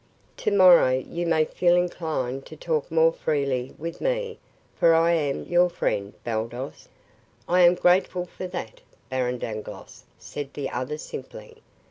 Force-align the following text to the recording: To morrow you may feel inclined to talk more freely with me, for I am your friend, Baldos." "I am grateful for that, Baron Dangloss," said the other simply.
To 0.37 0.49
morrow 0.51 0.93
you 0.97 1.27
may 1.27 1.45
feel 1.45 1.75
inclined 1.75 2.43
to 2.47 2.55
talk 2.55 2.89
more 2.89 3.13
freely 3.13 3.75
with 3.77 4.01
me, 4.01 4.39
for 4.75 4.95
I 4.95 5.11
am 5.11 5.43
your 5.43 5.69
friend, 5.69 6.13
Baldos." 6.23 6.89
"I 7.47 7.59
am 7.61 7.75
grateful 7.75 8.25
for 8.25 8.47
that, 8.47 8.81
Baron 9.09 9.37
Dangloss," 9.37 10.05
said 10.17 10.55
the 10.55 10.71
other 10.71 10.97
simply. 10.97 11.57